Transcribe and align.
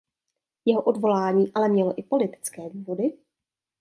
Jeho 0.65 0.81
odvolání 0.83 1.51
ale 1.55 1.69
mělo 1.69 1.99
i 1.99 2.03
politické 2.03 2.69
důvody. 2.69 3.17